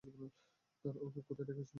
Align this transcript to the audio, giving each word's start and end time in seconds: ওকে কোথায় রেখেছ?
ওকে 1.01 1.21
কোথায় 1.27 1.45
রেখেছ? 1.49 1.69